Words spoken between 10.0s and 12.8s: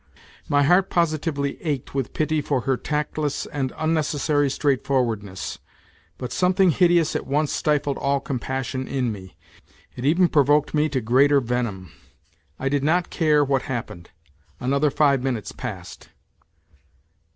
even provoked me to greater venom. I